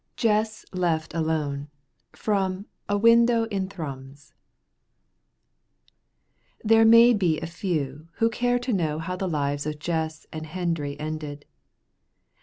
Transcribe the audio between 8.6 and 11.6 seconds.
know how the lives of Jess and Hendry ended.